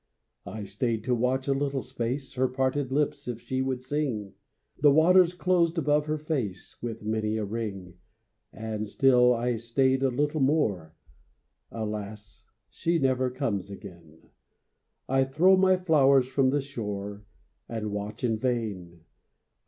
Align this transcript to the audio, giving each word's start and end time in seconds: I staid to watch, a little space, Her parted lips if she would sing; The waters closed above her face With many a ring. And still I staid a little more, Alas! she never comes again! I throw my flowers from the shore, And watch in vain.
I 0.47 0.63
staid 0.63 1.03
to 1.03 1.13
watch, 1.13 1.47
a 1.47 1.53
little 1.53 1.83
space, 1.83 2.33
Her 2.33 2.47
parted 2.47 2.91
lips 2.91 3.27
if 3.27 3.39
she 3.39 3.61
would 3.61 3.83
sing; 3.83 4.33
The 4.79 4.89
waters 4.89 5.35
closed 5.35 5.77
above 5.77 6.07
her 6.07 6.17
face 6.17 6.75
With 6.81 7.03
many 7.03 7.37
a 7.37 7.45
ring. 7.45 7.99
And 8.51 8.87
still 8.87 9.31
I 9.31 9.57
staid 9.57 10.01
a 10.01 10.09
little 10.09 10.41
more, 10.41 10.95
Alas! 11.71 12.47
she 12.67 12.97
never 12.97 13.29
comes 13.29 13.69
again! 13.69 14.29
I 15.07 15.23
throw 15.23 15.55
my 15.55 15.77
flowers 15.77 16.27
from 16.27 16.49
the 16.49 16.61
shore, 16.61 17.23
And 17.69 17.91
watch 17.91 18.23
in 18.23 18.39
vain. 18.39 19.01